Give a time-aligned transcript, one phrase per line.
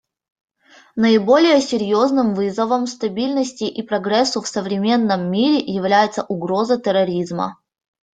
[0.95, 7.59] Наиболее серьезным вызовом стабильности и прогрессу в современном мире является угроза терроризма.